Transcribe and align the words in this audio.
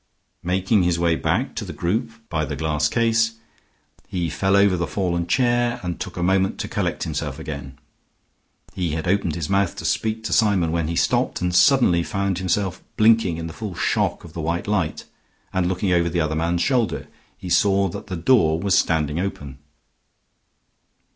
Making 0.41 0.81
his 0.81 0.97
way 0.97 1.15
back 1.15 1.53
to 1.57 1.63
the 1.63 1.71
group 1.73 2.09
by 2.27 2.43
the 2.43 2.55
glass 2.55 2.89
case, 2.89 3.33
he 4.07 4.31
fell 4.31 4.55
over 4.57 4.75
the 4.75 4.87
fallen 4.87 5.27
chair 5.27 5.79
and 5.83 5.99
took 5.99 6.17
a 6.17 6.23
moment 6.23 6.57
to 6.61 6.67
collect 6.67 7.03
himself 7.03 7.37
again. 7.37 7.77
He 8.73 8.93
had 8.93 9.07
opened 9.07 9.35
his 9.35 9.47
mouth 9.47 9.75
to 9.75 9.85
speak 9.85 10.23
to 10.23 10.33
Symon, 10.33 10.71
when 10.71 10.87
he 10.87 10.95
stopped, 10.95 11.39
and 11.39 11.53
suddenly 11.53 12.01
found 12.01 12.39
himself 12.39 12.81
blinking 12.97 13.37
in 13.37 13.45
the 13.45 13.53
full 13.53 13.75
shock 13.75 14.23
of 14.23 14.33
the 14.33 14.41
white 14.41 14.65
light, 14.67 15.05
and 15.53 15.67
looking 15.67 15.91
over 15.91 16.09
the 16.09 16.19
other 16.19 16.33
man's 16.35 16.63
shoulder, 16.63 17.07
he 17.37 17.47
saw 17.51 17.87
that 17.89 18.07
the 18.07 18.17
door 18.17 18.59
was 18.59 18.75
standing 18.75 19.19
open. 19.19 19.59